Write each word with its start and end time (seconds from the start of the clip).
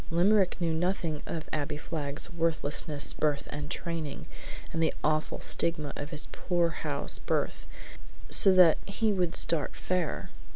Limerick 0.09 0.59
knew 0.59 0.73
nothing 0.73 1.21
of 1.27 1.47
Abbie 1.53 1.77
Flagg's 1.77 2.33
worthlessness, 2.33 3.13
birth, 3.13 3.47
and 3.51 3.69
training, 3.69 4.25
and 4.73 4.81
the 4.81 4.95
awful 5.03 5.39
stigma 5.39 5.93
of 5.95 6.09
his 6.09 6.27
poorhouse 6.31 7.19
birth, 7.19 7.67
so 8.27 8.51
that 8.51 8.79
he 8.87 9.13
would 9.13 9.35
start 9.35 9.75
fair. 9.75 10.31